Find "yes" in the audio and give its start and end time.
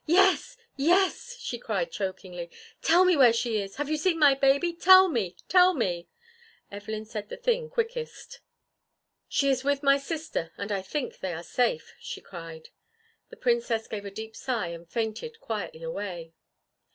0.07-0.57, 0.77-1.37